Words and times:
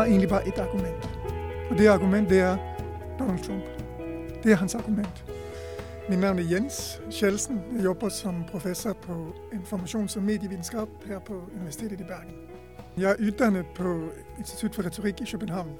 Har 0.00 0.06
egentlig 0.06 0.28
bare 0.28 0.48
et 0.48 0.58
argument. 0.58 1.10
Og 1.70 1.78
det 1.78 1.86
argument, 1.86 2.28
det 2.28 2.40
er 2.40 2.56
Donald 3.18 3.44
Trump. 3.44 3.62
Det 4.42 4.52
er 4.52 4.56
hans 4.56 4.74
argument. 4.74 5.24
Mit 6.08 6.18
navn 6.18 6.38
er 6.38 6.42
Jens 6.42 7.00
Schelsen. 7.10 7.60
Jeg 7.76 7.84
jobber 7.84 8.08
som 8.08 8.44
professor 8.50 8.92
på 8.92 9.34
informations- 9.52 10.16
og 10.16 10.22
medievidenskab 10.22 10.88
her 11.06 11.18
på 11.18 11.42
Universitetet 11.54 12.00
i 12.00 12.04
Bergen. 12.04 12.32
Jeg 12.98 13.10
er 13.10 13.14
uddannet 13.26 13.66
på 13.74 14.08
Institut 14.38 14.74
for 14.74 14.86
Retorik 14.86 15.20
i 15.20 15.24
København. 15.30 15.70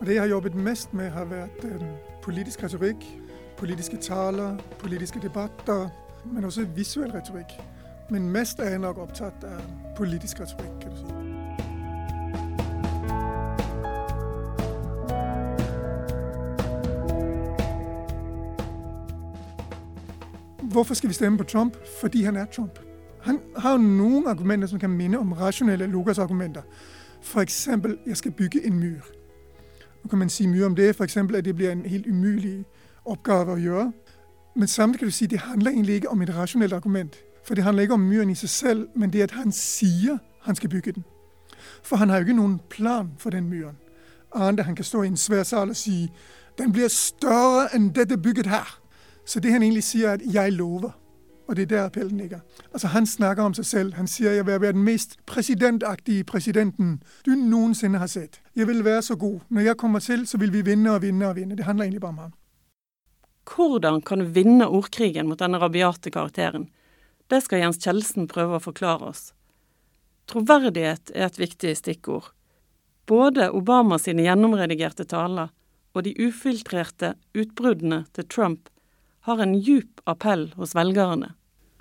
Og 0.00 0.06
det, 0.06 0.14
jeg 0.14 0.22
har 0.22 0.28
jobbet 0.28 0.54
mest 0.54 0.94
med, 0.94 1.10
har 1.10 1.24
været 1.24 1.64
øh, 1.64 1.80
politisk 2.22 2.62
retorik, 2.62 3.20
politiske 3.56 3.96
taler, 3.96 4.56
politiske 4.78 5.20
debatter, 5.20 5.88
men 6.24 6.44
også 6.44 6.66
visuel 6.76 7.10
retorik. 7.10 7.60
Men 8.10 8.28
mest 8.28 8.58
er 8.58 8.68
jeg 8.68 8.78
nok 8.78 8.98
optaget 8.98 9.44
af 9.44 9.58
politisk 9.96 10.40
retorik, 10.40 10.80
kan 10.80 10.90
du 10.90 10.96
sige. 10.96 11.19
Hvorfor 20.70 20.94
skal 20.94 21.08
vi 21.08 21.14
stemme 21.14 21.38
på 21.38 21.44
Trump? 21.44 21.76
Fordi 22.00 22.22
han 22.22 22.36
er 22.36 22.44
Trump. 22.44 22.78
Han 23.22 23.40
har 23.56 23.72
jo 23.72 23.78
nogle 23.78 24.30
argumenter, 24.30 24.68
som 24.68 24.78
kan 24.78 24.90
minde 24.90 25.18
om 25.18 25.32
rationelle 25.32 25.86
Lukas 25.86 26.18
argumenter. 26.18 26.62
For 27.22 27.40
eksempel, 27.40 27.98
jeg 28.06 28.16
skal 28.16 28.32
bygge 28.32 28.66
en 28.66 28.78
myr. 28.78 29.00
Nu 30.04 30.08
kan 30.08 30.18
man 30.18 30.28
sige 30.28 30.48
mye 30.48 30.66
om 30.66 30.76
det, 30.76 30.96
for 30.96 31.04
eksempel, 31.04 31.36
at 31.36 31.44
det 31.44 31.56
bliver 31.56 31.72
en 31.72 31.86
helt 31.86 32.06
umulig 32.06 32.64
opgave 33.04 33.52
at 33.52 33.62
gøre. 33.62 33.92
Men 34.56 34.68
samtidig 34.68 34.98
kan 34.98 35.08
du 35.08 35.12
sige, 35.12 35.26
at 35.26 35.30
det 35.30 35.40
handler 35.40 35.70
egentlig 35.70 35.94
ikke 35.94 36.08
om 36.08 36.22
et 36.22 36.36
rationelt 36.36 36.72
argument. 36.72 37.16
For 37.44 37.54
det 37.54 37.64
handler 37.64 37.82
ikke 37.82 37.94
om 37.94 38.00
myren 38.00 38.30
i 38.30 38.34
sig 38.34 38.48
selv, 38.48 38.88
men 38.96 39.12
det 39.12 39.18
er, 39.18 39.24
at 39.24 39.30
han 39.30 39.52
siger, 39.52 40.12
at 40.12 40.20
han 40.42 40.54
skal 40.54 40.70
bygge 40.70 40.92
den. 40.92 41.04
For 41.82 41.96
han 41.96 42.08
har 42.08 42.16
jo 42.16 42.20
ikke 42.20 42.36
nogen 42.36 42.60
plan 42.70 43.08
for 43.18 43.30
den 43.30 43.48
myren. 43.48 43.76
Andre, 44.34 44.64
han 44.64 44.74
kan 44.74 44.84
stå 44.84 45.02
i 45.02 45.06
en 45.06 45.16
svær 45.16 45.42
sal 45.42 45.70
og 45.70 45.76
sige, 45.76 46.12
den 46.58 46.72
bliver 46.72 46.88
større 46.88 47.76
end 47.76 47.94
dette 47.94 48.18
bygget 48.18 48.46
her. 48.46 48.79
Så 49.30 49.40
det 49.40 49.52
han 49.52 49.62
egentlig 49.62 49.84
siger, 49.84 50.08
er, 50.08 50.12
at 50.12 50.22
jeg 50.34 50.52
lover. 50.52 50.90
Og 51.48 51.56
det 51.56 51.62
er 51.62 51.66
der 51.66 51.84
appellen 51.84 52.18
ligger. 52.18 52.40
Altså 52.72 52.86
han 52.86 53.06
snakker 53.06 53.42
om 53.42 53.54
sig 53.54 53.66
selv. 53.66 53.94
Han 53.94 54.06
siger, 54.06 54.30
at 54.30 54.36
jeg 54.36 54.46
vil 54.46 54.60
være 54.60 54.72
den 54.72 54.82
mest 54.82 55.16
præsidentagtige 55.26 56.24
præsidenten, 56.24 57.02
du 57.26 57.30
nogensinde 57.30 57.98
har 57.98 58.06
set. 58.06 58.40
Jeg 58.56 58.66
vil 58.66 58.84
være 58.84 59.02
så 59.02 59.16
god. 59.16 59.40
Når 59.48 59.60
jeg 59.60 59.76
kommer 59.76 59.98
til, 59.98 60.26
så 60.26 60.38
vil 60.38 60.52
vi 60.52 60.62
vinde 60.62 60.90
og 60.90 61.02
vinde 61.02 61.26
og 61.26 61.36
vinde. 61.36 61.56
Det 61.56 61.64
handler 61.64 61.84
egentlig 61.84 62.00
bare 62.00 62.08
om 62.08 62.18
ham. 62.18 62.32
Hvordan 63.54 64.00
kan 64.02 64.18
du 64.18 64.24
vinne 64.24 64.68
ordkrigen 64.68 65.28
mot 65.28 65.38
denne 65.38 65.58
rabiate 65.58 66.10
karakteren? 66.10 66.68
Det 67.30 67.42
skal 67.42 67.62
Jens 67.62 67.78
Kjeldsen 67.78 68.26
prøve 68.26 68.58
å 68.58 68.64
forklare 68.66 69.12
oss. 69.12 69.30
Troverdighet 70.26 71.14
er 71.14 71.26
et 71.26 71.38
viktig 71.38 71.76
stikkord. 71.76 72.32
Både 73.06 73.50
Obama 73.50 73.98
sine 73.98 74.26
gjennomredigerte 74.26 75.06
taler 75.06 75.54
og 75.94 76.04
de 76.06 76.14
ufiltrerte 76.18 77.14
utbruddene 77.34 78.04
til 78.14 78.26
Trump 78.26 78.70
har 79.20 79.36
en 79.36 79.54
djup 79.54 79.84
appell 80.06 80.54
hos 80.56 80.74
velgerne. 80.74 81.28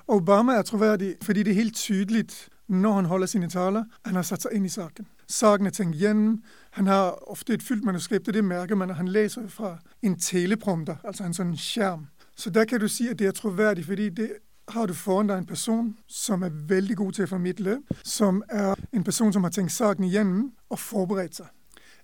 Obama 0.07 0.53
er 0.53 0.61
troværdig, 0.61 1.15
fordi 1.21 1.43
det 1.43 1.51
er 1.51 1.55
helt 1.55 1.75
tydeligt, 1.75 2.49
når 2.67 2.93
han 2.93 3.05
holder 3.05 3.27
sine 3.27 3.49
taler, 3.49 3.83
han 4.05 4.15
har 4.15 4.21
sat 4.21 4.41
sig 4.41 4.51
ind 4.53 4.65
i 4.65 4.69
saken. 4.69 5.07
Saken 5.27 5.65
er 5.65 5.69
tænkt 5.69 5.95
igennem. 5.95 6.43
Han 6.71 6.87
har 6.87 7.29
ofte 7.31 7.53
et 7.53 7.63
fyldt 7.63 7.83
manuskript, 7.83 8.27
og 8.27 8.33
det 8.33 8.43
mærker 8.43 8.75
man, 8.75 8.89
at 8.89 8.95
han 8.95 9.07
læser 9.07 9.47
fra 9.47 9.77
en 10.01 10.19
teleprompter, 10.19 10.95
altså 11.03 11.23
en 11.23 11.33
sådan 11.33 11.57
skærm. 11.57 12.07
Så 12.37 12.49
der 12.49 12.65
kan 12.65 12.79
du 12.79 12.87
sige, 12.87 13.09
at 13.09 13.19
det 13.19 13.27
er 13.27 13.31
troværdigt, 13.31 13.87
fordi 13.87 14.09
det 14.09 14.31
har 14.69 14.85
du 14.85 14.93
foran 14.93 15.27
dig 15.27 15.37
en 15.37 15.45
person, 15.45 15.97
som 16.07 16.41
er 16.41 16.49
vældig 16.67 16.97
god 16.97 17.11
til 17.11 17.21
at 17.21 17.29
formidle, 17.29 17.79
som 18.03 18.43
er 18.49 18.75
en 18.93 19.03
person, 19.03 19.33
som 19.33 19.43
har 19.43 19.51
tænkt 19.51 19.71
saken 19.71 20.03
igennem 20.03 20.51
og 20.69 20.79
forberedt 20.79 21.35
sig. 21.35 21.47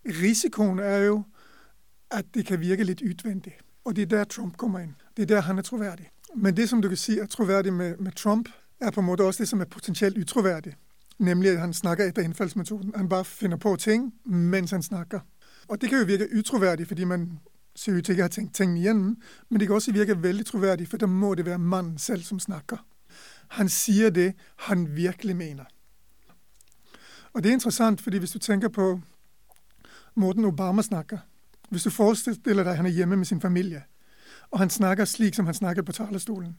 Risikoen 0.06 0.80
er 0.80 0.98
jo, 0.98 1.24
at 2.12 2.26
det 2.34 2.46
kan 2.46 2.60
virke 2.60 2.84
lidt 2.84 3.02
udvendigt. 3.02 3.56
Og 3.86 3.96
det 3.96 4.02
er 4.02 4.06
der, 4.06 4.24
Trump 4.24 4.58
kommer 4.58 4.80
ind. 4.80 4.94
Det 5.18 5.24
er 5.24 5.28
der, 5.28 5.42
han 5.42 5.58
er 5.58 5.62
troværdig. 5.62 6.10
Men 6.36 6.58
det, 6.58 6.70
som 6.70 6.82
du 6.82 6.88
kan 6.88 6.98
sige 6.98 7.22
er 7.22 7.26
troværdigt 7.26 7.76
med, 7.76 7.98
med 7.98 8.12
Trump, 8.12 8.50
er 8.82 8.92
på 8.92 9.00
en 9.00 9.06
måde 9.06 9.24
også 9.24 9.44
det, 9.44 9.50
som 9.50 9.62
er 9.62 9.66
potentielt 9.66 10.18
utroværdigt. 10.18 10.78
Nemlig, 11.20 11.52
at 11.52 11.60
han 11.60 11.74
snakker 11.74 12.06
efter 12.06 12.22
indfaldsmetoden. 12.22 12.94
Han 12.96 13.10
bare 13.10 13.26
finder 13.26 13.58
på 13.58 13.76
ting, 13.76 14.14
mens 14.26 14.72
han 14.72 14.84
snakker. 14.84 15.20
Og 15.68 15.82
det 15.82 15.90
kan 15.90 16.00
jo 16.00 16.06
virke 16.06 16.30
utroværdigt, 16.38 16.88
fordi 16.88 17.04
man 17.04 17.40
ser 17.76 17.94
ud 17.94 18.02
til 18.02 18.12
ikke 18.12 18.22
at 18.22 18.24
have 18.24 18.30
tænkt 18.30 18.56
tingene 18.56 18.80
igennem, 18.80 19.22
men 19.50 19.60
det 19.60 19.68
kan 19.68 19.76
også 19.76 19.92
virke 19.92 20.24
vældig 20.24 20.46
troværdigt, 20.46 20.90
for 20.90 20.98
der 20.98 21.06
må 21.06 21.36
det 21.36 21.46
være 21.46 21.60
manden 21.60 21.98
selv, 21.98 22.24
som 22.24 22.40
snakker. 22.40 22.78
Han 23.48 23.70
siger 23.70 24.10
det, 24.10 24.34
han 24.56 24.96
virkelig 24.96 25.36
mener. 25.36 25.64
Og 27.34 27.44
det 27.44 27.50
er 27.50 27.54
interessant, 27.54 28.02
fordi 28.02 28.18
hvis 28.18 28.32
du 28.32 28.40
tænker 28.40 28.68
på 28.70 29.02
måden 30.16 30.46
Obama 30.46 30.82
snakker, 30.82 31.18
hvis 31.70 31.84
du 31.84 31.90
forestiller 31.90 32.64
dig, 32.64 32.72
at 32.72 32.78
han 32.78 32.86
er 32.86 32.90
hjemme 32.90 33.18
med 33.18 33.26
sin 33.26 33.42
familie, 33.42 33.84
og 34.52 34.60
han 34.60 34.70
snakker 34.70 35.06
slik, 35.06 35.36
som 35.36 35.46
han 35.46 35.56
snakker 35.56 35.84
på 35.84 35.92
talerstolen, 35.92 36.58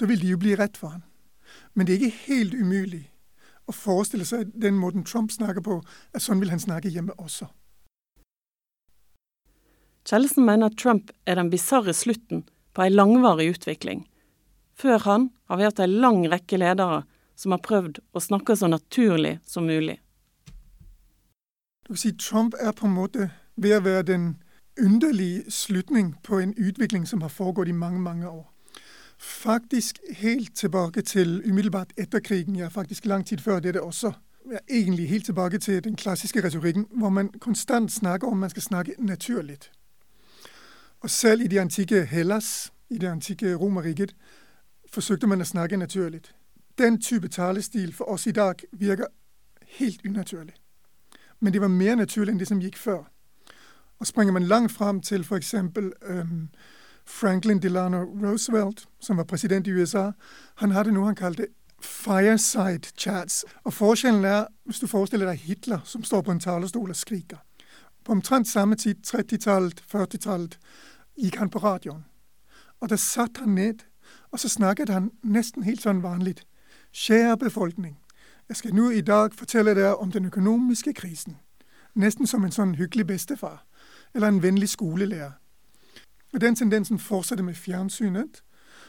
då 0.00 0.06
vil 0.06 0.22
de 0.22 0.26
jo 0.26 0.38
blive 0.38 0.58
ret 0.58 0.76
for 0.76 0.88
ham. 0.88 1.02
Men 1.74 1.86
det 1.86 1.92
er 1.92 1.98
ikke 1.98 2.16
helt 2.26 2.54
umuligt 2.54 3.12
at 3.68 3.74
forestille 3.74 4.24
sig, 4.24 4.40
at 4.40 4.46
den 4.62 4.74
måde 4.74 5.04
Trump 5.04 5.30
snakker 5.30 5.62
på, 5.62 5.82
at 6.14 6.22
sådan 6.22 6.40
vil 6.40 6.50
han 6.50 6.60
snakke 6.60 6.88
hjemme 6.88 7.20
også. 7.20 7.46
Kjellesen 10.04 10.46
mener 10.46 10.66
at 10.66 10.78
Trump 10.78 11.10
er 11.26 11.34
den 11.34 11.50
bisarre 11.50 11.92
slutten 11.94 12.48
på 12.74 12.82
en 12.82 12.92
langvarig 12.92 13.50
utvikling. 13.50 14.08
Før 14.74 14.98
han 14.98 15.30
har 15.48 15.56
vi 15.56 15.62
hatt 15.62 15.78
en 15.78 15.90
lang 15.90 16.24
rekke 16.32 16.56
ledere 16.56 17.02
som 17.36 17.54
har 17.54 17.62
prøvd 17.62 18.00
å 18.12 18.20
snakke 18.20 18.56
så 18.56 18.66
naturlig 18.66 19.38
som 19.46 19.66
mulig. 19.66 20.00
Du 21.86 21.94
kan 21.94 21.96
sige, 21.96 22.18
Trump 22.18 22.54
er 22.60 22.72
på 22.72 22.86
en 22.86 22.94
måde 22.94 23.30
ved 23.56 23.70
at 23.70 23.84
være 23.84 24.02
den 24.02 24.41
underlige 24.80 25.50
slutning 25.50 26.16
på 26.24 26.38
en 26.38 26.54
udvikling, 26.58 27.08
som 27.08 27.20
har 27.20 27.28
foregået 27.28 27.68
i 27.68 27.72
mange, 27.72 28.00
mange 28.00 28.28
år. 28.28 28.52
Faktisk 29.18 29.98
helt 30.10 30.56
tilbage 30.56 31.02
til 31.02 31.42
umiddelbart 31.50 31.92
efter 31.96 32.20
krigen, 32.20 32.56
ja 32.56 32.68
faktisk 32.68 33.06
lang 33.06 33.26
tid 33.26 33.38
før 33.38 33.60
det 33.60 33.76
også, 33.76 34.12
ja, 34.50 34.56
egentlig 34.70 35.08
helt 35.08 35.24
tilbage 35.24 35.58
til 35.58 35.84
den 35.84 35.96
klassiske 35.96 36.44
retorikken, 36.44 36.86
hvor 36.90 37.08
man 37.08 37.28
konstant 37.28 37.92
snakker 37.92 38.26
om, 38.26 38.32
at 38.32 38.38
man 38.38 38.50
skal 38.50 38.62
snakke 38.62 38.94
naturligt. 38.98 39.72
Og 41.00 41.10
selv 41.10 41.40
i 41.40 41.46
det 41.46 41.58
antikke 41.58 42.04
Hellas, 42.04 42.72
i 42.90 42.98
det 42.98 43.06
antikke 43.06 43.54
Romeriket, 43.54 44.16
forsøgte 44.92 45.26
man 45.26 45.40
at 45.40 45.46
snakke 45.46 45.76
naturligt. 45.76 46.34
Den 46.78 47.00
type 47.00 47.28
talestil 47.28 47.92
for 47.94 48.04
os 48.04 48.26
i 48.26 48.30
dag 48.30 48.54
virker 48.72 49.06
helt 49.66 50.06
unaturlig. 50.06 50.54
Men 51.40 51.52
det 51.52 51.60
var 51.60 51.68
mere 51.68 51.96
naturligt 51.96 52.30
end 52.30 52.38
det, 52.38 52.48
som 52.48 52.60
gik 52.60 52.76
før. 52.76 53.11
Og 54.02 54.06
springer 54.06 54.32
man 54.32 54.42
langt 54.42 54.72
frem 54.72 55.00
til 55.00 55.24
for 55.24 55.36
eksempel 55.36 55.92
øhm, 56.02 56.48
Franklin 57.06 57.62
Delano 57.62 58.02
Roosevelt, 58.02 58.86
som 59.00 59.16
var 59.16 59.24
præsident 59.24 59.66
i 59.66 59.72
USA, 59.72 60.10
han 60.56 60.70
havde 60.70 60.92
nu, 60.92 61.04
han 61.04 61.14
kaldte 61.14 61.46
fireside 61.82 62.80
chats. 62.98 63.44
Og 63.64 63.72
forskellen 63.72 64.24
er, 64.24 64.46
hvis 64.64 64.78
du 64.78 64.86
forestiller 64.86 65.26
dig 65.26 65.38
Hitler, 65.38 65.78
som 65.84 66.04
står 66.04 66.20
på 66.20 66.30
en 66.30 66.40
talerstol 66.40 66.90
og 66.90 66.96
skriger. 66.96 67.36
På 68.04 68.12
omtrent 68.12 68.48
samme 68.48 68.74
tid, 68.74 68.94
30-tallet, 69.06 69.84
40-tallet, 69.94 70.58
gik 71.20 71.34
han 71.34 71.50
på 71.50 71.58
radioen. 71.58 72.04
Og 72.80 72.90
der 72.90 72.96
satte 72.96 73.38
han 73.40 73.48
ned, 73.48 73.74
og 74.30 74.40
så 74.40 74.48
snakkede 74.48 74.92
han 74.92 75.10
næsten 75.22 75.62
helt 75.62 75.82
sådan 75.82 76.02
vanligt. 76.02 76.46
Kære 76.94 77.38
befolkning, 77.38 77.98
jeg 78.48 78.56
skal 78.56 78.74
nu 78.74 78.90
i 78.90 79.00
dag 79.00 79.30
fortælle 79.34 79.74
dig 79.74 79.96
om 79.96 80.12
den 80.12 80.24
økonomiske 80.24 80.94
krisen. 80.94 81.36
Næsten 81.94 82.26
som 82.26 82.44
en 82.44 82.52
sådan 82.52 82.74
hyggelig 82.74 83.06
bedstefar, 83.06 83.66
eller 84.14 84.28
en 84.28 84.42
venlig 84.42 84.68
skolelærer. 84.68 85.30
Og 86.32 86.40
den 86.40 86.54
tendensen 86.54 86.98
fortsatte 86.98 87.44
med 87.44 87.54
fjernsynet, 87.54 88.42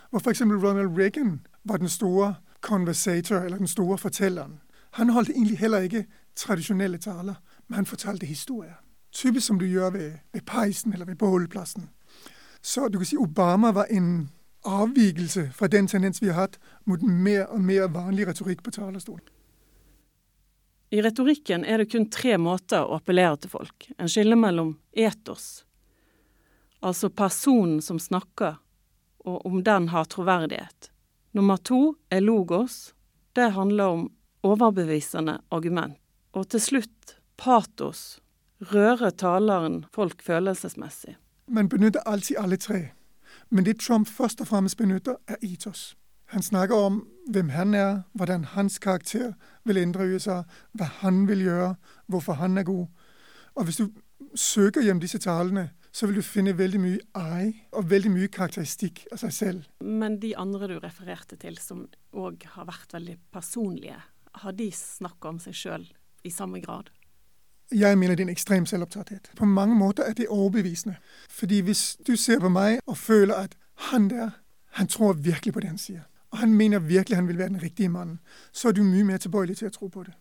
hvor 0.10 0.20
for 0.20 0.30
eksempel 0.30 0.58
Ronald 0.58 0.98
Reagan 0.98 1.46
var 1.64 1.78
den 1.78 1.90
store 1.90 2.36
conversator, 2.62 3.38
eller 3.38 3.58
den 3.58 3.68
store 3.68 3.98
fortælleren. 3.98 4.60
Han 4.92 5.10
holdt 5.10 5.30
egentlig 5.30 5.60
heller 5.60 5.78
ikke 5.78 6.06
traditionelle 6.36 6.98
taler, 6.98 7.34
men 7.68 7.75
han 7.75 7.86
fortalte 7.86 8.25
historier. 8.25 8.74
Typisk 9.12 9.48
som 9.48 9.60
du 9.60 9.66
gør 9.66 9.90
ved, 9.90 10.12
ved 10.34 10.42
pejsen 10.42 10.94
eller 10.94 11.06
ved 11.06 11.16
bålpladsen. 11.16 11.90
Så 12.62 12.88
du 12.88 13.00
kan 13.00 13.06
sige, 13.06 13.19
Obama 13.19 13.72
var 13.72 13.84
en 13.84 14.30
afvigelse 14.66 15.52
fra 15.54 15.68
den 15.68 15.88
tendens, 15.88 16.22
vi 16.22 16.28
har 16.28 16.34
haft 16.34 16.60
mod 16.86 16.98
mere 16.98 17.48
og 17.48 17.62
mere 17.62 17.94
vanlige 17.94 18.28
retorik 18.28 18.64
på 18.64 18.72
talerstolen. 18.72 19.28
I 20.94 21.01
retorikken 21.01 21.63
er 21.66 21.78
det 21.78 21.86
kun 21.90 22.04
tre 22.10 22.36
måter 22.38 22.84
å 22.86 23.00
appellere 23.00 23.40
til 23.42 23.50
folk. 23.50 23.88
En 23.98 24.10
skille 24.12 24.36
mellom 24.38 24.75
etos, 24.94 25.63
altså 26.86 27.10
personen 27.10 27.80
som 27.81 27.98
snakker, 27.98 28.60
og 29.25 29.48
om 29.50 29.63
den 29.66 29.88
har 29.90 30.06
troverdighet. 30.06 30.92
Nummer 31.34 31.57
to 31.57 31.95
er 32.13 32.22
logos. 32.22 32.94
Det 33.34 33.56
handler 33.56 33.95
om 33.95 34.04
overbevisende 34.45 35.40
argument. 35.50 35.98
Og 36.38 36.45
til 36.54 36.62
slutt 36.62 37.16
patos. 37.42 38.19
Røre 38.69 39.10
taleren 39.18 39.88
folk 39.98 40.22
følelsesmessig. 40.22 41.16
Man 41.50 41.74
benytter 41.74 42.06
alltid 42.06 42.38
alle 42.38 42.62
tre. 42.62 42.84
Men 43.50 43.66
det 43.66 43.80
Trump 43.81 44.06
først 44.07 44.45
og 44.45 44.54
fremmest 44.54 44.78
benytter, 44.78 45.18
er 45.25 45.42
ethos. 45.42 45.95
Han 46.33 46.41
snakker 46.41 46.75
om, 46.75 47.07
hvem 47.30 47.50
han 47.50 47.74
er, 47.74 48.01
hvordan 48.13 48.44
hans 48.44 48.80
karakter 48.80 49.33
vil 49.65 49.77
ændre 49.77 50.19
sig, 50.19 50.44
hvad 50.71 50.85
han 50.85 51.27
vil 51.27 51.44
gøre, 51.44 51.75
hvorfor 52.07 52.33
han 52.33 52.57
er 52.57 52.63
god. 52.63 52.88
Og 53.56 53.63
hvis 53.63 53.77
du 53.77 53.89
søker 54.35 54.81
gjennom 54.81 55.01
disse 55.01 55.18
talene, 55.18 55.69
så 55.91 56.07
vil 56.07 56.15
du 56.15 56.21
finne 56.21 56.57
veldig 56.57 56.80
mye 56.81 57.00
I 57.45 57.51
og 57.71 57.89
veldig 57.89 58.12
mye 58.12 58.27
karakteristikk 58.33 59.03
av 59.12 59.21
seg 59.21 59.33
selv. 59.33 59.68
Men 59.80 60.18
de 60.21 60.31
andre 60.38 60.71
du 60.71 60.80
refererte 60.81 61.38
til, 61.38 61.59
som 61.62 61.83
òg 62.18 62.47
har 62.56 62.65
vært 62.65 62.95
veldig 62.97 63.18
personlige, 63.31 64.00
har 64.41 64.56
de 64.57 64.71
snakka 64.74 65.35
om 65.35 65.38
seg 65.39 65.53
sjøl 65.53 65.85
i 66.25 66.31
samme 66.33 66.63
grad? 66.63 66.89
Jeg 67.74 67.97
mener 67.97 68.15
det 68.15 68.25
er 68.25 68.31
en 68.31 68.33
ekstrem 68.33 68.65
selvopptatthet. 68.65 69.30
På 69.38 69.45
mange 69.45 69.75
måter 69.77 70.03
er 70.09 70.18
det 70.18 70.27
overbevisende. 70.33 70.95
Fordi 71.30 71.62
hvis 71.62 71.97
du 72.07 72.15
ser 72.18 72.41
på 72.41 72.50
meg 72.50 72.80
og 72.89 72.97
føler 72.97 73.45
at 73.45 73.53
han 73.91 74.09
der, 74.09 74.33
han 74.81 74.89
tror 74.89 75.13
virkelig 75.13 75.53
på 75.53 75.62
det 75.62 75.69
han 75.69 75.77
sier, 75.77 76.09
og 76.33 76.39
han 76.39 76.53
mener 76.53 76.80
virkelig 76.80 77.15
han 77.15 77.27
vil 77.27 77.38
være 77.38 77.50
den 77.50 77.63
rigtige 77.63 77.89
mand, 77.89 78.18
så 78.51 78.68
er 78.68 78.71
du 78.71 78.83
mye 78.83 79.03
mer 79.03 79.18
tilbøjelig 79.18 79.57
til 79.57 79.65
at 79.65 79.71
tro 79.71 79.88
på 79.88 80.03
det. 80.03 80.13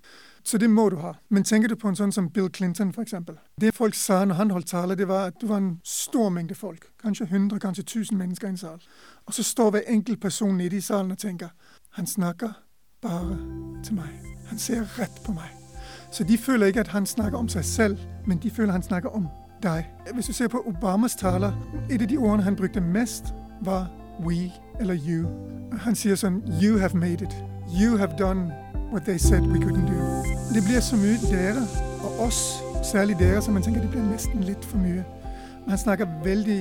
Så 0.44 0.58
det 0.58 0.70
må 0.70 0.88
du 0.88 0.96
ha. 0.96 1.12
Men 1.28 1.44
tenker 1.44 1.68
du 1.68 1.76
på 1.76 1.88
en 1.88 1.96
sånn 1.96 2.12
som 2.12 2.28
Bill 2.30 2.50
Clinton, 2.52 2.92
for 2.92 3.02
eksempel? 3.02 3.38
Det 3.60 3.74
folk 3.74 3.94
sagde, 3.94 4.26
når 4.26 4.34
han 4.34 4.50
holdt 4.50 4.68
tale, 4.68 4.94
det 4.94 5.08
var 5.08 5.30
at 5.30 5.40
det 5.40 5.48
var 5.48 5.56
en 5.56 5.80
stor 5.84 6.28
mængde 6.28 6.54
folk. 6.54 6.84
Kanskje 7.02 7.24
100, 7.24 7.60
kanskje 7.60 7.82
1000 7.82 8.18
mennesker 8.18 8.46
i 8.46 8.50
en 8.50 8.56
sal. 8.56 8.82
Og 9.26 9.34
så 9.34 9.42
står 9.42 9.70
hver 9.70 9.88
enkelt 9.88 10.20
person 10.20 10.56
nede 10.56 10.76
i 10.76 10.80
salen 10.80 11.10
og 11.10 11.18
tenker 11.18 11.48
han 11.90 12.06
snakker 12.06 12.52
bare 13.02 13.38
til 13.84 13.94
meg. 13.94 14.12
Han 14.46 14.58
ser 14.58 14.84
rett 14.98 15.22
på 15.24 15.32
meg. 15.32 15.48
Så 16.12 16.24
de 16.24 16.38
føler 16.38 16.66
ikke 16.66 16.80
at 16.80 16.92
han 16.92 17.06
snakker 17.06 17.38
om 17.38 17.48
seg 17.48 17.64
selv, 17.64 17.98
men 18.26 18.38
de 18.38 18.50
føler 18.50 18.72
han 18.72 18.82
snakker 18.82 19.08
om 19.08 19.28
deg. 19.62 19.88
Hvis 20.14 20.26
du 20.26 20.32
ser 20.32 20.48
på 20.48 20.60
Obamas 20.66 21.16
taler, 21.16 21.56
et 21.90 22.02
av 22.02 22.08
de 22.08 22.18
ord, 22.18 22.40
han 22.40 22.56
brukte 22.56 22.80
mest, 22.80 23.32
var 23.64 24.01
we 24.20 24.52
eller 24.80 24.94
you. 24.94 25.26
Han 25.84 25.96
sier 25.96 26.16
sånn 26.16 26.42
You 26.60 26.78
have 26.78 26.94
made 26.94 27.24
it. 27.24 27.34
You 27.72 27.96
have 27.96 28.16
done 28.18 28.52
what 28.92 29.04
they 29.04 29.18
said 29.18 29.46
we 29.46 29.58
couldn't 29.58 29.86
do. 29.88 30.00
Det 30.54 30.64
blir 30.66 30.80
så 30.80 30.96
mye 30.96 31.16
dere 31.30 31.64
og 32.04 32.20
oss, 32.26 32.60
særlig 32.84 33.18
dere, 33.18 33.42
som 33.42 33.54
man 33.54 33.64
tenker 33.64 33.80
det 33.80 33.90
blir 33.90 34.04
nesten 34.04 34.44
litt 34.44 34.64
for 34.68 34.82
mye. 34.82 35.04
Men 35.62 35.74
han 35.76 35.80
snakker 35.80 36.10
veldig, 36.24 36.60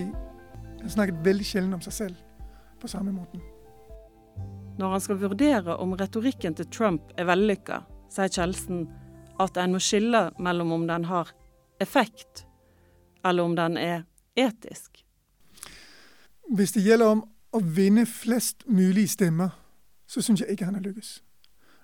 han 0.82 0.94
snakker 0.94 1.24
veldig 1.26 1.48
sjelden 1.48 1.74
om 1.76 1.82
seg 1.84 1.98
selv 1.98 2.16
på 2.82 2.88
samme 2.88 3.12
måten. 3.12 3.42
Når 4.80 4.96
han 4.96 5.04
skal 5.04 5.20
vurdere 5.22 5.76
om 5.78 5.98
retorikken 6.00 6.56
til 6.56 6.70
Trump 6.72 7.12
er 7.20 7.28
vellykka, 7.30 7.82
sier 8.12 8.32
Kjeldsen 8.32 8.86
at 9.42 9.58
en 9.60 9.76
må 9.76 9.82
skille 9.84 10.30
mellom 10.40 10.72
om 10.72 10.88
den 10.88 11.06
har 11.10 11.34
effekt, 11.82 12.46
eller 13.26 13.44
om 13.44 13.56
den 13.58 13.78
er 13.78 14.06
etisk. 14.40 15.04
Hvis 16.52 16.74
det 16.76 16.86
gjelder 16.86 17.18
om 17.18 17.26
at 17.54 17.76
vinde 17.76 18.06
flest 18.06 18.64
mulige 18.68 19.08
stemmer, 19.08 19.50
så 20.08 20.22
synes 20.22 20.42
jeg 20.42 20.50
ikke 20.50 20.66
han 20.66 20.74
har 20.74 20.82
lykkes. 20.82 21.24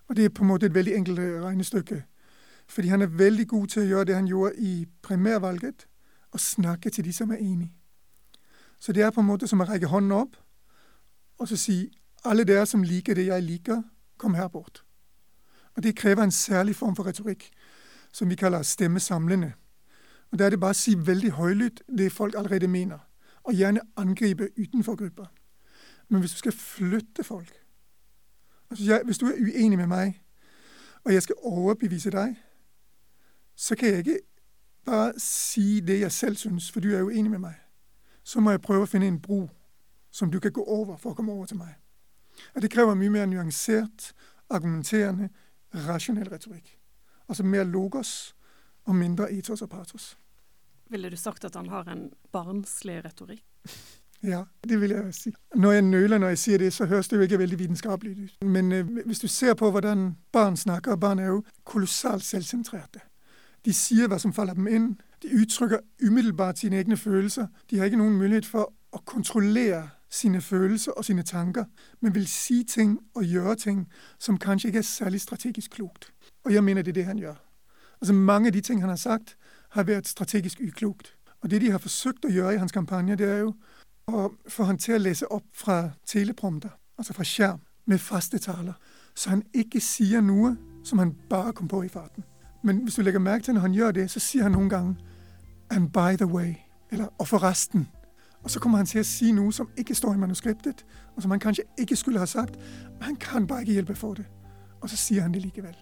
Og 0.07 0.15
det 0.15 0.25
er 0.25 0.29
på 0.29 0.43
en 0.43 0.47
måde 0.47 0.65
et 0.65 0.73
veldig 0.73 0.95
enkelt 0.95 1.19
øh, 1.19 1.43
regnestykke. 1.43 2.03
Fordi 2.67 2.87
han 2.87 3.01
er 3.01 3.05
veldig 3.05 3.47
god 3.47 3.67
til 3.67 3.79
at 3.79 3.89
gøre 3.89 4.05
det 4.05 4.15
han 4.15 4.25
gjorde 4.25 4.53
i 4.57 4.85
primærvalget, 5.01 5.87
og 6.31 6.39
snakke 6.39 6.89
til 6.89 7.05
de 7.05 7.13
som 7.13 7.31
er 7.31 7.35
enige. 7.35 7.73
Så 8.79 8.93
det 8.93 9.03
er 9.03 9.09
på 9.09 9.19
en 9.19 9.25
måde 9.25 9.47
som 9.47 9.61
at 9.61 9.69
række 9.69 9.87
hånden 9.87 10.11
op, 10.11 10.37
og 11.37 11.47
så 11.47 11.57
si 11.57 11.97
alle 12.25 12.43
der, 12.43 12.65
som 12.65 12.83
liker 12.83 13.13
det 13.13 13.25
jeg 13.25 13.43
liker, 13.43 13.81
kom 14.17 14.33
her 14.33 14.47
bort. 14.47 14.83
Og 15.75 15.83
Det 15.83 15.95
kræver 15.95 16.23
en 16.23 16.31
særlig 16.31 16.75
form 16.75 16.95
for 16.95 17.05
retorik, 17.05 17.51
som 18.13 18.29
vi 18.29 18.35
kalder 18.35 18.61
stemmesamlende. 18.61 19.53
Og 20.31 20.39
der 20.39 20.45
er 20.45 20.49
det 20.49 20.59
bare 20.59 20.69
at 20.69 20.75
si 20.75 20.95
vældig 20.97 21.31
højlydt 21.31 21.83
det 21.97 22.11
folk 22.11 22.35
allerede 22.37 22.67
mener, 22.67 22.97
og 23.43 23.53
gerne 23.53 23.79
angribe 23.97 24.49
utenfor 24.59 24.95
grupper. 24.95 25.25
Men 26.09 26.19
hvis 26.19 26.31
du 26.31 26.38
skal 26.38 26.51
flytte 26.51 27.24
folk 27.24 27.54
Altså, 28.69 28.83
jeg, 28.83 29.01
hvis 29.06 29.18
du 29.18 29.25
er 29.25 29.38
uenig 29.39 29.77
med 29.77 29.88
meg, 29.88 30.24
og 31.04 31.13
jeg 31.13 31.24
skal 31.24 31.36
overbevise 31.39 32.12
deg, 32.12 32.33
så 33.56 33.75
kan 33.75 33.88
jeg 33.88 33.98
ikke 33.98 34.19
bare 34.86 35.13
si 35.19 35.80
det 35.80 36.00
jeg 36.00 36.12
selv 36.12 36.36
syns, 36.36 36.71
for 36.71 36.83
du 36.83 36.89
er 36.92 37.04
uenig 37.04 37.31
med 37.31 37.39
meg. 37.39 37.56
Så 38.24 38.39
må 38.39 38.51
jeg 38.51 38.62
prøve 38.62 38.83
å 38.83 38.89
finne 38.92 39.07
en 39.07 39.21
bro 39.24 39.45
som 40.12 40.31
du 40.31 40.39
kan 40.44 40.51
gå 40.51 40.63
over 40.63 40.98
for 41.00 41.13
å 41.13 41.15
komme 41.15 41.31
over 41.31 41.48
til 41.48 41.62
meg. 41.62 41.77
Og 42.56 42.62
Det 42.62 42.71
krever 42.71 42.95
mye 42.95 43.10
mer 43.10 43.25
nyansert, 43.25 44.12
argumenterende, 44.50 45.30
rasjonell 45.88 46.30
retorikk. 46.31 46.77
Altså 47.30 47.44
mer 47.44 47.63
logos 47.63 48.36
og 48.86 48.95
mindre 48.95 49.31
etos 49.31 49.62
og 49.62 49.69
patos. 49.69 50.18
Ville 50.89 51.10
du 51.10 51.15
sagt 51.15 51.45
at 51.45 51.56
han 51.56 51.69
har 51.69 51.88
en 51.92 52.10
barnslig 52.31 53.03
retorikk? 53.06 53.44
Ja, 54.23 54.43
det 54.69 54.81
vil 54.81 54.89
jeg 54.89 55.13
sige. 55.13 55.33
Når 55.55 55.71
jeg 55.71 55.81
nøler 55.81 56.17
når 56.17 56.27
jeg 56.27 56.37
siger 56.37 56.57
det, 56.57 56.73
så 56.73 56.85
høres 56.85 57.07
det 57.07 57.17
jo 57.17 57.21
ikke 57.21 57.39
veldig 57.39 57.59
videnskabeligt. 57.59 58.43
Men 58.45 58.71
øh, 58.71 58.87
hvis 59.05 59.19
du 59.19 59.27
ser 59.27 59.53
på 59.53 59.71
hvordan 59.71 60.17
børn 60.31 60.57
snakker, 60.57 60.95
barn 60.95 61.19
er 61.19 61.25
jo 61.25 61.43
kolossalt 61.65 62.23
selvcentrerede. 62.23 62.99
De 63.65 63.73
sier 63.73 64.07
hvad 64.07 64.19
som 64.19 64.33
falder 64.33 64.53
dem 64.53 64.67
ind. 64.67 64.95
De 65.23 65.27
udtrykker 65.35 65.79
umiddelbart 66.07 66.59
sine 66.59 66.75
egne 66.75 66.97
følelser. 66.97 67.47
De 67.69 67.77
har 67.77 67.85
ikke 67.85 67.97
nogen 67.97 68.13
mulighed 68.13 68.43
for 68.43 68.73
at 68.93 69.05
kontrollere 69.05 69.89
sine 70.09 70.41
følelser 70.41 70.91
og 70.91 71.05
sine 71.05 71.23
tanker, 71.23 71.65
men 72.01 72.15
vil 72.15 72.27
sige 72.27 72.63
ting 72.63 72.99
og 73.15 73.23
gøre 73.23 73.55
ting 73.55 73.87
som 74.19 74.37
kanskje 74.37 74.67
ikke 74.67 74.77
er 74.77 74.83
særlig 74.83 75.21
strategisk 75.21 75.71
klogt. 75.71 76.13
Og 76.45 76.53
jeg 76.53 76.63
mener 76.63 76.81
det 76.81 76.91
er 76.91 76.93
det 76.93 77.05
han 77.05 77.17
gør. 77.17 77.35
Altså 78.01 78.13
Mange 78.13 78.47
af 78.47 78.53
de 78.53 78.61
ting 78.61 78.81
han 78.81 78.89
har 78.89 78.95
sagt, 78.95 79.37
har 79.69 79.83
været 79.83 80.07
strategisk 80.07 80.61
uklogt. 80.67 81.17
Og 81.41 81.49
det 81.49 81.61
de 81.61 81.71
har 81.71 81.77
forsøgt 81.77 82.25
at 82.25 82.33
gøre 82.33 82.53
i 82.53 82.57
hans 82.57 82.71
kampagne, 82.71 83.15
det 83.15 83.29
er 83.29 83.37
jo 83.37 83.53
og 84.07 84.33
få 84.48 84.63
han 84.63 84.77
til 84.77 84.92
at 84.92 85.01
læse 85.01 85.31
op 85.31 85.44
fra 85.54 85.89
teleprompter, 86.06 86.69
altså 86.98 87.13
fra 87.13 87.24
skjerm, 87.24 87.62
med 87.86 87.98
faste 87.98 88.38
taler. 88.38 88.74
Så 89.15 89.30
han 89.30 89.44
ikke 89.54 89.80
siger 89.80 90.21
nu, 90.21 90.57
som 90.83 91.00
han 91.00 91.15
bare 91.30 91.54
kom 91.54 91.68
på 91.68 91.81
i 91.81 91.88
farten. 91.88 92.24
Men 92.63 92.77
hvis 92.77 92.95
du 92.95 93.01
lægger 93.01 93.19
mærke 93.19 93.44
til 93.44 93.54
når 93.54 93.62
han 93.62 93.74
gør 93.74 93.92
det, 93.92 94.12
så 94.12 94.19
siger 94.19 94.44
han 94.44 94.51
nogle 94.51 94.69
gange, 94.69 94.95
'and 95.74 95.89
by 95.89 96.15
the 96.24 96.25
way', 96.25 96.88
eller 96.92 97.07
'og 97.19 97.27
forresten'. 97.33 97.86
Og 98.44 98.51
så 98.51 98.59
kommer 98.59 98.77
han 98.77 98.86
til 98.86 99.00
at 99.00 99.06
sige 99.06 99.33
nu, 99.33 99.51
som 99.51 99.69
ikke 99.77 99.95
står 99.95 100.13
i 100.13 100.18
manuskriptet, 100.18 100.86
og 101.15 101.22
som 101.22 101.31
han 101.31 101.39
kanskje 101.39 101.63
ikke 101.79 101.96
skulle 101.96 102.20
have 102.20 102.27
sagt, 102.27 102.55
men 102.93 103.01
han 103.01 103.15
kan 103.15 103.48
bare 103.48 103.60
ikke 103.60 103.74
hjælpe 103.74 103.96
for 103.96 104.13
det. 104.13 104.25
Og 104.81 104.89
så 104.89 104.98
siger 104.98 105.22
han 105.22 105.31
det 105.31 105.38
alligevel. 105.38 105.75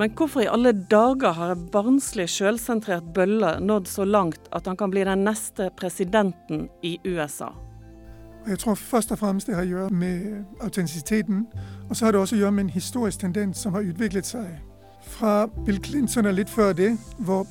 Men 0.00 0.14
hvorfor 0.16 0.40
i 0.40 0.46
alle 0.48 0.72
dager 0.90 1.32
har 1.36 1.50
en 1.52 1.66
barnslig, 1.72 2.24
sjølsentrert 2.32 3.10
bølle 3.14 3.50
nådd 3.60 3.86
så 3.86 4.04
langt 4.04 4.46
at 4.56 4.66
han 4.66 4.78
kan 4.80 4.90
bli 4.90 5.02
den 5.04 5.26
neste 5.26 5.68
presidenten 5.76 6.68
i 6.82 6.94
USA? 7.04 7.50
Jeg 8.48 8.58
tror 8.58 8.74
først 8.74 9.12
og 9.12 9.18
fremmest, 9.18 9.46
det 9.46 9.54
har 9.54 9.62
at 9.62 9.68
gøre 9.68 9.90
med 9.90 10.44
autenticiteten, 10.60 11.46
Og 11.90 11.96
så 11.96 12.04
har 12.04 12.12
det 12.12 12.20
også 12.20 12.36
at 12.36 12.40
gøre 12.40 12.52
med 12.52 12.64
en 12.64 12.70
historisk 12.70 13.20
tendens 13.20 13.58
som 13.58 13.72
har 13.72 13.80
udviklet 13.80 14.26
sig. 14.26 14.60
fra 15.02 15.46
Bill 15.66 15.84
Clinton 15.84 16.26
og 16.26 16.34
lidt 16.34 16.50
før 16.50 16.72
det, 16.72 16.98
hvor 17.18 17.46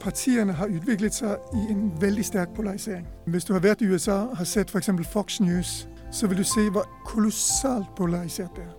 partiene 0.00 0.52
har 0.52 0.66
udviklet 0.66 1.14
sig 1.14 1.36
i 1.54 1.72
en 1.72 1.92
vældig 2.00 2.24
stærk 2.24 2.54
polarisering. 2.54 3.06
Hvis 3.26 3.44
du 3.44 3.52
har 3.52 3.60
været 3.60 3.80
i 3.80 3.88
USA 3.88 4.12
og 4.12 4.36
har 4.36 4.44
sett 4.44 4.74
eksempel 4.74 5.04
Fox 5.04 5.40
News, 5.40 5.88
så 6.12 6.26
vil 6.26 6.38
du 6.38 6.44
se 6.44 6.70
hvor 6.70 6.88
kolossalt 7.04 7.94
polariseret 7.96 8.50
det 8.56 8.64
er 8.64 8.77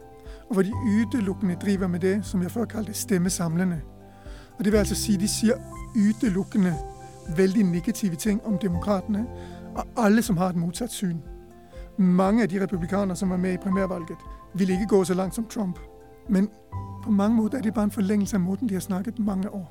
hvor 0.50 0.62
de 0.62 0.74
utelukkende 1.02 1.56
driver 1.56 1.88
med 1.88 2.00
det 2.00 2.26
som 2.26 2.42
jeg 2.42 2.52
før 2.52 2.66
kalte 2.66 2.94
stemmesamlende. 2.94 3.82
Og 4.58 4.66
Det 4.66 4.72
vil 4.74 4.80
altså 4.80 4.96
si 4.96 5.16
de 5.16 5.28
sier 5.28 5.56
utelukkende 5.96 6.76
veldig 7.38 7.64
negative 7.64 8.16
ting 8.16 8.42
om 8.46 8.58
demokratene, 8.58 9.26
og 9.76 9.86
alle 9.98 10.22
som 10.22 10.38
har 10.38 10.50
et 10.50 10.56
motsatt 10.56 10.92
syn. 10.92 11.22
Mange 11.98 12.44
av 12.44 12.50
de 12.50 12.64
republikanere 12.64 13.16
som 13.16 13.30
var 13.30 13.38
med 13.38 13.54
i 13.54 13.58
primærvalget, 13.58 14.18
vil 14.54 14.70
ikke 14.70 14.88
gå 14.88 15.04
så 15.04 15.14
langt 15.14 15.36
som 15.36 15.46
Trump. 15.46 15.80
Men 16.30 16.50
på 17.04 17.12
mange 17.12 17.36
måter 17.36 17.58
er 17.58 17.62
det 17.62 17.74
bare 17.74 17.84
en 17.84 17.92
forlengelse 17.92 18.36
av 18.36 18.42
måten 18.42 18.70
de 18.70 18.74
har 18.74 18.82
snakket 18.82 19.20
mange 19.20 19.50
år. 19.50 19.68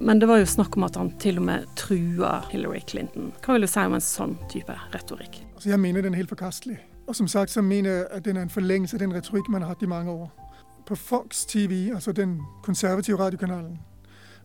Men 0.00 0.20
det 0.20 0.28
var 0.28 0.36
jo 0.38 0.46
snakk 0.46 0.76
om 0.76 0.84
at 0.84 0.96
han 0.96 1.10
til 1.18 1.38
og 1.38 1.44
med 1.44 1.64
trua 1.76 2.42
Hillary 2.50 2.80
Clinton. 2.88 3.32
Hva 3.44 3.56
vil 3.56 3.64
du 3.64 3.70
si 3.70 3.80
om 3.80 3.94
en 3.96 4.04
sånn 4.04 4.36
type 4.52 4.74
retorikk? 4.92 5.40
Altså, 5.54 5.70
jeg 5.72 5.80
mener 5.80 6.04
den 6.04 6.12
er 6.12 6.20
helt 6.20 6.32
forkastelig. 6.32 6.76
Og 7.06 7.16
som 7.16 7.28
sagt 7.28 7.50
så 7.50 7.62
mener 7.62 7.90
jeg 7.90 8.06
at 8.10 8.24
den 8.24 8.36
er 8.36 8.42
en 8.42 8.50
forlængelse 8.50 8.94
af 8.94 8.98
den 8.98 9.14
retorik, 9.14 9.48
man 9.48 9.60
har 9.60 9.68
haft 9.68 9.82
i 9.82 9.86
mange 9.86 10.10
år. 10.10 10.52
På 10.86 10.94
Fox 10.94 11.44
TV, 11.44 11.90
altså 11.94 12.12
den 12.12 12.42
konservative 12.62 13.18
radiokanalen, 13.18 13.78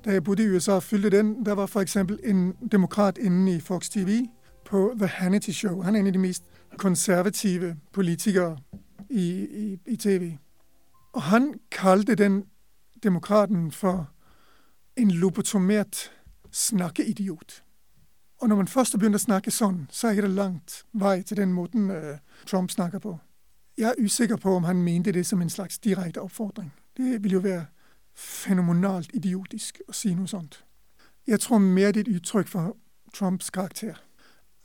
da 0.06 0.12
jeg 0.12 0.24
boede 0.24 0.44
i 0.44 0.50
USA 0.50 0.72
og 0.72 0.84
fylte 0.84 1.10
den, 1.10 1.46
der 1.46 1.54
var 1.54 1.66
f.eks. 1.66 1.96
en 1.96 2.54
demokrat 2.72 3.18
inde 3.18 3.56
i 3.56 3.60
Fox 3.60 3.90
TV 3.90 4.26
på 4.66 4.94
The 4.98 5.08
Hannity 5.08 5.50
Show. 5.50 5.82
Han 5.82 5.96
er 5.96 6.00
en 6.00 6.08
af 6.08 6.14
de 6.14 6.20
mest 6.20 6.44
konservative 6.78 7.78
politikere 7.94 8.58
i, 9.10 9.30
i, 9.42 9.78
i 9.88 9.96
TV. 9.96 10.32
Og 11.14 11.22
han 11.22 11.54
kaldte 11.72 12.16
den 12.16 12.44
demokraten 13.04 13.72
for 13.72 14.10
en 14.98 15.12
lobotomert 15.12 16.12
snakkeidiot. 16.52 17.64
Og 18.42 18.50
når 18.50 18.56
man 18.56 18.68
først 18.68 18.94
har 18.94 19.00
begynt 19.00 19.16
å 19.16 19.22
snakke 19.22 19.52
sådan, 19.52 19.88
så 19.92 20.08
er 20.08 20.22
det 20.22 20.30
langt 20.30 20.84
vej 20.94 21.22
til 21.22 21.38
den 21.38 21.54
måde, 21.54 21.78
uh, 21.78 22.18
Trump 22.48 22.72
snakker 22.72 23.00
på. 23.00 23.20
Jeg 23.78 23.90
er 23.90 24.04
usikker 24.04 24.36
på 24.36 24.56
om 24.56 24.64
han 24.64 24.82
mente 24.82 25.12
det 25.12 25.26
som 25.26 25.42
en 25.42 25.50
slags 25.50 25.78
direkte 25.78 26.22
opfordring. 26.22 26.72
Det 26.98 27.24
ville 27.24 27.34
jo 27.34 27.40
være 27.40 27.66
fenomenalt 28.16 29.12
idiotisk 29.14 29.82
at 29.90 29.96
sige 29.96 30.16
noget 30.16 30.30
sånt. 30.30 30.64
Jeg 31.28 31.40
tror 31.40 31.58
mer 31.58 31.92
det 31.92 32.08
er 32.08 32.12
et 32.12 32.16
udtryk 32.16 32.48
for 32.48 32.78
Trumps 33.14 33.50
karakter. 33.50 33.94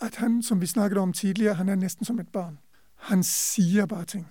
At 0.00 0.16
han, 0.16 0.42
som 0.42 0.60
vi 0.60 0.66
snakkede 0.66 1.00
om 1.00 1.12
tidligere, 1.12 1.54
han 1.54 1.68
er 1.68 1.74
næsten 1.74 2.04
som 2.04 2.18
et 2.20 2.28
barn. 2.28 2.58
Han 2.94 3.22
siger 3.22 3.86
bare 3.86 4.04
ting. 4.04 4.26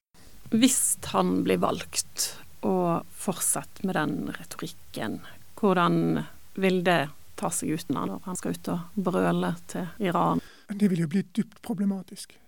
Hvis 0.49 0.97
han 1.03 1.43
blir 1.43 1.57
valgt 1.57 2.41
og 2.61 3.05
fortsat 3.11 3.83
med 3.83 3.93
den 3.93 4.29
retorikken, 4.39 5.21
hvordan 5.59 6.19
vil 6.55 6.85
det 6.85 7.09
ta 7.37 7.49
seg 7.49 7.69
ut 7.69 7.89
når 7.89 8.19
han 8.25 8.35
skal 8.35 8.51
ut 8.51 8.67
og 8.67 8.79
brøle 9.03 9.55
til 9.67 9.87
Iran. 9.99 10.41
Det 10.79 10.89
vil 10.89 10.99
jo 10.99 11.07
bli 11.07 11.21
dypt 11.21 11.61
problematisk. 11.61 12.39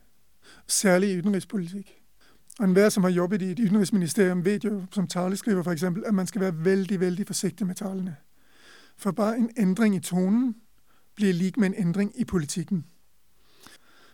Særlig 0.68 1.10
i 1.10 1.18
utenrikspolitikk. 1.18 1.94
Enhver 2.62 2.90
som 2.90 3.04
har 3.04 3.12
jobbet 3.12 3.42
i 3.42 3.52
et 3.52 3.60
utenriksministerium, 3.60 4.46
vet 4.46 4.64
jo 4.64 4.86
som 4.92 5.08
taleskriver 5.08 5.64
f.eks. 5.64 5.84
at 5.84 6.14
man 6.14 6.28
skal 6.28 6.42
være 6.42 6.66
veldig 6.66 7.00
veldig 7.00 7.28
forsiktig 7.28 7.68
med 7.68 7.76
talene. 7.76 8.16
For 8.98 9.12
bare 9.12 9.38
en 9.38 9.50
endring 9.58 9.96
i 9.96 10.00
tonen 10.00 10.56
blir 11.16 11.34
lik 11.34 11.58
med 11.58 11.68
en 11.68 11.88
endring 11.88 12.12
i 12.16 12.24
politikken. 12.24 12.86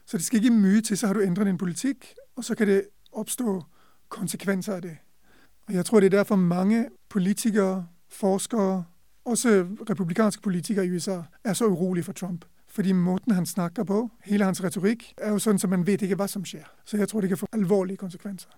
Så 0.06 0.18
det 0.18 0.26
skal 0.26 0.44
ikke 0.44 0.56
mye 0.56 0.82
til, 0.82 0.98
så 0.98 1.08
har 1.08 1.14
du 1.14 1.20
endret 1.20 1.48
en 1.48 1.58
politikk, 1.58 2.14
og 2.36 2.44
så 2.44 2.56
kan 2.56 2.68
det 2.68 2.88
oppstå 3.12 3.64
konsekvenser 4.10 4.74
av 4.74 4.82
det. 4.82 4.98
Og 5.68 5.74
Jeg 5.74 5.86
tror 5.86 6.00
det 6.00 6.14
er 6.14 6.18
derfor 6.18 6.36
mange 6.36 6.90
politikere, 7.10 7.88
forskere, 8.10 8.84
også 9.26 9.68
republikanske 9.90 10.42
politikere 10.42 10.86
i 10.86 10.92
USA, 10.92 11.22
er 11.44 11.54
så 11.54 11.66
urolige 11.66 12.04
for 12.04 12.14
Trump. 12.14 12.46
Fordi 12.68 12.94
måten 12.94 13.32
han 13.32 13.46
snakker 13.46 13.84
på, 13.84 14.10
hele 14.26 14.46
hans 14.46 14.64
retorikk, 14.64 15.14
er 15.18 15.30
jo 15.30 15.40
sånn 15.40 15.60
som 15.62 15.70
man 15.70 15.86
vet 15.88 16.02
ikke 16.02 16.18
hva 16.18 16.28
som 16.28 16.46
skjer. 16.46 16.66
Så 16.86 16.98
jeg 16.98 17.08
tror 17.08 17.22
det 17.22 17.30
kan 17.30 17.38
få 17.38 17.50
alvorlige 17.54 18.02
konsekvenser. 18.02 18.50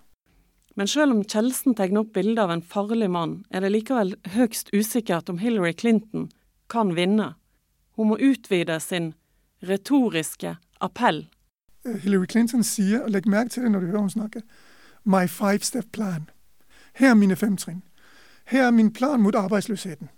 Men 0.75 0.87
selv 0.87 1.11
om 1.11 1.23
Kjeldsen 1.23 1.75
tegner 1.75 2.03
opp 2.03 2.13
bildet 2.13 2.39
av 2.43 2.51
en 2.51 2.63
farlig 2.63 3.09
mann, 3.11 3.43
er 3.51 3.63
det 3.63 3.71
likevel 3.71 4.15
høgst 4.35 4.71
usikkert 4.75 5.29
om 5.29 5.37
Hillary 5.39 5.73
Clinton 5.73 6.29
kan 6.69 6.95
vinne. 6.95 7.33
Hun 7.95 8.11
må 8.11 8.17
utvide 8.19 8.79
sin 8.79 9.13
retoriske 9.63 10.55
appell. 10.81 11.27
Eh, 11.85 11.99
Hillary 12.03 12.25
Clinton 12.25 12.63
sier, 12.63 13.03
og 13.03 13.11
legg 13.11 13.27
merke 13.27 13.55
til 13.55 13.63
det 13.63 13.71
når 13.71 13.79
du 13.79 13.85
hører 13.85 14.07
hun 14.07 14.15
snakke, 14.15 14.41
my 15.03 15.27
five 15.27 15.63
step 15.63 15.91
plan. 15.93 16.29
Her 16.95 17.09
er 17.09 17.19
mine 17.19 17.35
fem 17.35 17.57
trinn. 17.57 17.83
Her 18.45 18.67
er 18.67 18.71
min 18.71 18.93
plan 18.93 19.21
mot 19.21 19.35
arbeidsløsheten. 19.35 20.09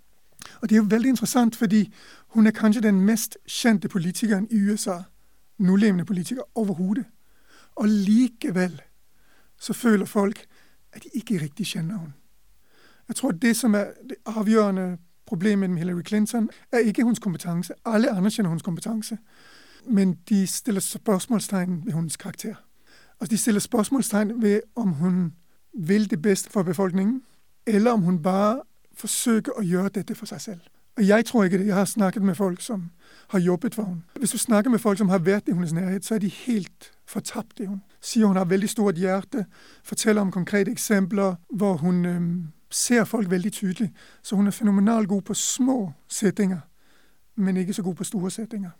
Og 0.60 0.68
det 0.68 0.74
er 0.76 0.80
jo 0.80 0.86
vældig 0.88 1.08
interessant, 1.08 1.56
fordi 1.56 1.94
hun 2.28 2.46
er 2.46 2.50
kanskje 2.50 2.82
den 2.82 3.00
mest 3.00 3.38
kendte 3.48 3.88
politikeren 3.88 4.48
i 4.50 4.70
USA, 4.70 4.98
nulevende 5.58 6.04
politiker, 6.04 6.42
overhovedet. 6.54 7.04
Og 7.74 7.88
likevel 7.88 8.82
så 9.60 9.72
føler 9.72 10.04
folk 10.04 10.46
at 10.92 11.02
de 11.02 11.08
ikke 11.14 11.42
rigtig 11.42 11.66
kender 11.66 11.98
hende. 11.98 12.12
Jeg 13.08 13.16
tror 13.16 13.30
det 13.30 13.56
som 13.56 13.74
er 13.74 13.84
det 14.08 14.16
afgørende 14.26 14.98
problemet 15.26 15.70
med 15.70 15.78
Hillary 15.78 16.02
Clinton, 16.06 16.50
er 16.72 16.78
ikke 16.78 17.02
hendes 17.02 17.18
kompetence. 17.18 17.72
Alle 17.84 18.10
anerkender 18.10 18.50
hendes 18.50 18.62
kompetence. 18.62 19.18
Men 19.86 20.18
de 20.28 20.46
stiller 20.46 20.80
spørgsmålstegn 20.80 21.86
ved 21.86 21.92
hendes 21.92 22.16
karakter. 22.16 22.54
Altså 23.20 23.30
De 23.30 23.38
stiller 23.38 23.60
spørgsmålstegn 23.60 24.42
ved 24.42 24.60
om 24.76 24.88
hun 24.88 25.32
vil 25.78 26.10
det 26.10 26.22
bedste 26.22 26.50
for 26.50 26.62
befolkningen, 26.62 27.22
eller 27.66 27.92
om 27.92 28.00
hun 28.00 28.22
bare 28.22 28.62
forsøge 28.98 29.42
at 29.58 29.68
gøre 29.70 29.88
dette 29.88 30.14
for 30.14 30.26
sig 30.26 30.40
selv. 30.40 30.60
Og 30.96 31.08
Jeg 31.08 31.24
tror 31.24 31.44
ikke 31.44 31.58
det. 31.58 31.66
Jeg 31.66 31.74
har 31.74 31.84
snakket 31.84 32.22
med 32.22 32.34
folk 32.34 32.60
som 32.60 32.90
har 33.28 33.38
jobbet 33.38 33.74
for 33.74 33.84
hende. 33.84 34.02
Hvis 34.14 34.30
du 34.30 34.38
snakker 34.38 34.70
med 34.70 34.78
folk 34.78 34.98
som 34.98 35.08
har 35.08 35.18
været 35.18 35.42
i 35.48 35.52
hennes 35.52 35.72
nærhed, 35.72 36.02
så 36.02 36.14
er 36.14 36.18
de 36.18 36.28
helt 36.28 36.92
fortabt 37.06 37.60
i 37.60 37.64
henne. 37.64 37.80
Sier 38.00 38.26
hun 38.26 38.36
har 38.36 38.44
veldig 38.44 38.68
stort 38.68 38.94
hjerte, 38.94 39.46
fortæller 39.84 40.22
om 40.22 40.30
konkrete 40.30 40.70
eksempler 40.70 41.34
hvor 41.50 41.76
hun 41.76 42.06
øhm, 42.06 42.46
ser 42.70 43.04
folk 43.04 43.30
veldig 43.30 43.52
tydeligt. 43.52 43.92
Så 44.22 44.36
hun 44.36 44.46
er 44.46 44.50
fenomenalt 44.50 45.08
god 45.08 45.22
på 45.22 45.34
små 45.34 45.92
sætninger, 46.08 46.60
men 47.36 47.56
ikke 47.56 47.72
så 47.72 47.82
god 47.82 47.94
på 47.94 48.04
store 48.04 48.30
sætninger. 48.30 48.70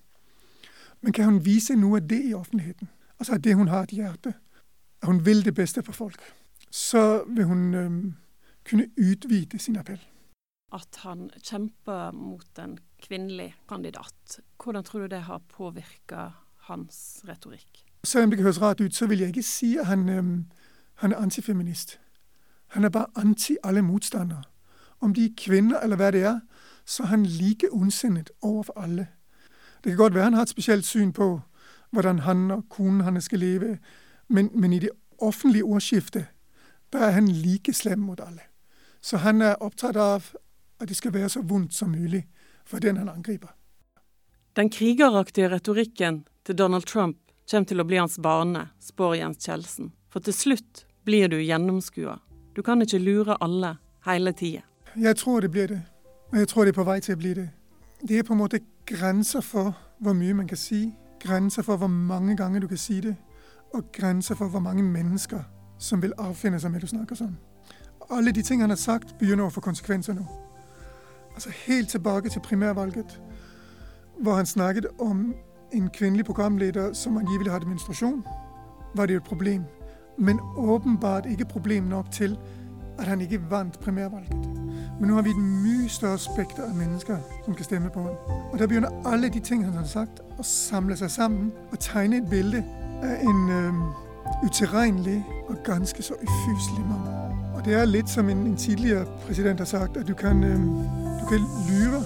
Men 1.00 1.12
kan 1.12 1.25
hun 1.25 1.44
vise 1.44 1.75
nu 1.75 1.96
af 1.96 2.08
det 2.08 2.22
i 2.25 2.34
offentligheden? 2.34 2.88
Og 3.18 3.26
så 3.26 3.32
er 3.32 3.38
det 3.38 3.54
hun 3.54 3.68
har 3.68 3.82
et 3.82 3.90
hjerte, 3.90 4.34
at 5.02 5.06
hun 5.06 5.26
vil 5.26 5.44
det 5.44 5.54
bedste 5.54 5.82
for 5.82 5.92
folk, 5.92 6.20
så 6.70 7.22
vil 7.28 7.44
hun 7.44 7.75
øhm, 7.75 8.14
kunne 8.68 8.88
utvide 8.96 9.58
sin 9.58 9.76
appell. 9.76 10.00
At 10.72 11.00
han 11.02 11.30
kjemper 11.42 12.10
mot 12.12 12.58
en 12.58 12.78
kvinnelig 13.02 13.54
kandidat, 13.68 14.40
hvordan 14.62 14.84
tror 14.84 15.00
du 15.00 15.06
det 15.06 15.22
har 15.22 15.40
påvirka 15.48 16.30
hans 16.68 17.25
retorikk? 17.28 17.84
Selv 18.04 18.25
om 18.25 18.30
det 18.30 18.42
høres 18.42 18.60
rart 18.60 18.80
ut, 18.80 18.94
så 18.94 19.06
vil 19.06 19.18
jeg 19.18 19.28
ikke 19.28 19.42
si 19.42 19.76
at 19.76 19.87
han, 19.87 20.08
øhm, 20.08 20.44
han 20.94 21.12
er 21.12 21.16
antifeminist. 21.16 22.00
Han 22.66 22.84
er 22.84 22.88
bare 22.88 23.06
anti 23.16 23.56
alle 23.64 23.82
motstandere. 23.82 24.42
Om 25.00 25.14
de 25.14 25.25
er 25.25 25.34
kvinner 25.37 25.80
eller 25.80 25.96
hva 25.96 26.10
det 26.10 26.22
er, 26.22 26.40
så 26.84 27.02
er 27.02 27.06
han 27.06 27.26
like 27.26 27.72
ondsinnet 27.72 28.30
overfor 28.42 28.80
alle. 28.80 29.08
Det 29.84 29.90
kan 29.90 29.96
godt 29.96 30.14
være 30.14 30.25
han 30.25 30.32
har 30.32 30.42
et 30.42 30.48
spesielt 30.48 30.87
syn 30.87 31.12
på 31.12 31.40
hvordan 31.90 32.18
han 32.18 32.50
og 32.50 32.68
konen 32.68 33.00
hans 33.00 33.25
skal 33.25 33.38
leve, 33.38 33.78
men, 34.28 34.50
men 34.54 34.72
i 34.72 34.78
det 34.78 34.90
offentlige 35.18 35.64
ordskiftet 35.64 36.26
der 36.92 36.98
er 36.98 37.10
han 37.10 37.28
like 37.28 37.72
slem 37.72 37.98
mot 37.98 38.20
alle. 38.20 38.40
Så 39.08 39.16
han 39.16 39.40
er 39.42 39.62
opptatt 39.64 39.96
av 39.96 40.24
at 40.80 40.88
det 40.88 40.96
skal 40.98 41.14
være 41.14 41.30
så 41.32 41.40
vondt 41.40 41.72
som 41.72 41.94
mulig 41.96 42.26
for 42.68 42.82
den 42.84 42.98
han 43.00 43.08
angriper. 43.08 43.54
Den 44.52 44.68
krigeraktige 44.68 45.48
retorikken 45.48 46.26
til 46.44 46.58
Donald 46.58 46.84
Trump 46.84 47.16
kommer 47.50 47.70
til 47.70 47.80
å 47.80 47.86
bli 47.88 47.96
hans 47.96 48.18
bane, 48.20 48.66
spår 48.84 49.14
Jens 49.16 49.48
Kjeldsen. 49.48 49.94
For 50.12 50.20
til 50.20 50.36
slutt 50.36 50.84
blir 51.08 51.32
du 51.32 51.38
gjennomskua. 51.40 52.18
Du 52.52 52.60
kan 52.62 52.84
ikke 52.84 53.00
lure 53.00 53.38
alle 53.40 53.78
hele 54.04 54.36
tida. 54.36 54.66
Jeg 54.92 55.16
tror 55.16 55.40
det 55.40 55.54
blir 55.56 55.72
det. 55.72 55.80
Og 56.28 56.38
jeg 56.42 56.48
tror 56.48 56.64
det 56.64 56.76
er 56.76 56.80
på 56.82 56.88
vei 56.92 57.00
til 57.00 57.16
å 57.16 57.24
bli 57.24 57.34
det. 57.40 57.48
Det 58.04 58.18
er 58.18 58.28
på 58.28 58.36
en 58.36 58.42
måte 58.44 58.60
grenser 58.84 59.40
for 59.40 59.72
hvor 60.04 60.12
mye 60.12 60.36
man 60.36 60.52
kan 60.52 60.60
si. 60.60 60.90
Grenser 61.24 61.64
for 61.64 61.80
hvor 61.80 61.88
mange 61.88 62.36
ganger 62.36 62.60
du 62.60 62.68
kan 62.68 62.84
si 62.84 63.00
det. 63.00 63.16
Og 63.72 63.88
grenser 63.92 64.36
for 64.36 64.52
hvor 64.52 64.60
mange 64.60 64.84
mennesker 64.84 65.48
som 65.78 66.02
vil 66.04 66.12
avfinne 66.20 66.60
seg 66.60 66.74
med 66.74 66.82
at 66.82 66.90
du 66.90 66.96
snakker 66.98 67.16
alle 68.10 68.32
de 68.32 68.42
ting, 68.42 68.60
han 68.60 68.70
har 68.70 68.76
sagt, 68.76 69.18
begynner 69.18 69.44
å 69.44 69.52
få 69.52 69.60
konsekvenser 69.60 70.14
nå. 70.14 70.24
Altså 71.34 71.50
Helt 71.66 71.88
tilbake 71.88 72.28
til 72.28 72.40
primærvalget, 72.40 73.20
hvor 74.18 74.34
han 74.34 74.46
snakket 74.46 74.86
om 74.98 75.34
en 75.72 75.90
kvinnelig 75.90 76.24
programleder 76.24 76.92
som 76.92 77.16
angiveligt 77.16 77.52
har 77.52 77.66
menstruation, 77.66 78.24
var 78.94 79.06
det 79.06 79.14
jo 79.14 79.18
et 79.18 79.24
problem. 79.24 79.64
Men 80.18 80.40
åpenbart 80.56 81.26
ikke 81.26 81.44
problem 81.44 81.84
nok 81.84 82.10
til 82.12 82.38
at 82.98 83.04
han 83.04 83.20
ikke 83.20 83.40
vant 83.50 83.80
primærvalget. 83.80 84.36
Men 85.00 85.08
nå 85.08 85.14
har 85.14 85.22
vi 85.22 85.30
et 85.30 85.38
mye 85.38 85.88
større 85.88 86.18
spekter 86.18 86.62
av 86.62 86.74
mennesker 86.74 87.18
som 87.44 87.54
kan 87.54 87.64
stemme 87.64 87.90
på 87.90 88.02
ham. 88.02 88.16
Og 88.52 88.58
da 88.58 88.66
begynner 88.66 89.02
alle 89.06 89.28
de 89.28 89.40
ting 89.40 89.64
han 89.64 89.72
har 89.72 89.86
sagt, 89.86 90.20
å 90.38 90.42
samle 90.42 90.96
seg 90.96 91.10
sammen 91.10 91.52
og 91.70 91.78
tegne 91.78 92.16
et 92.16 92.30
bilde 92.30 92.64
av 93.02 93.14
en 93.22 93.50
øh, 93.50 93.80
utilregnelig 94.44 95.24
og 95.48 95.56
ganske 95.64 96.02
så 96.02 96.14
ufyselig 96.14 96.86
mand. 96.88 97.27
Og 97.58 97.64
det 97.64 97.74
er 97.74 97.84
lidt 97.84 98.10
som 98.10 98.28
en, 98.28 98.38
en 98.38 98.56
tidligere 98.56 99.04
præsident 99.26 99.60
har 99.60 99.64
sagt, 99.64 99.96
at 99.96 100.08
du 100.08 100.14
kan, 100.14 100.44
øh, 100.44 100.58
du 101.20 101.26
kan 101.30 101.40
lyre 101.70 102.02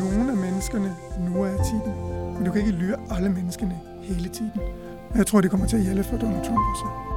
nogle 0.00 0.30
af 0.30 0.36
menneskene 0.36 0.96
nu 1.18 1.44
af 1.44 1.56
tiden. 1.64 1.94
Men 2.34 2.44
du 2.46 2.52
kan 2.52 2.60
ikke 2.60 2.72
lyre 2.72 2.96
alle 3.10 3.28
menneskene 3.28 3.78
hele 4.02 4.28
tiden. 4.28 4.52
Jeg 5.14 5.26
tror 5.26 5.40
det 5.40 5.50
kommer 5.50 5.66
til 5.66 5.76
at 5.76 5.84
gjelde 5.84 6.04
for 6.04 6.16
Donald 6.16 6.44
Trump 6.44 6.58
også. 6.58 7.07